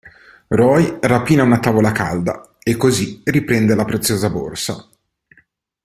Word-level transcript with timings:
Roy 0.47 0.97
rapina 0.99 1.43
una 1.43 1.59
tavola 1.59 1.91
calda 1.91 2.55
e 2.63 2.75
così 2.75 3.21
riprende 3.23 3.75
la 3.75 3.85
preziosa 3.85 4.31
borsa. 4.31 4.89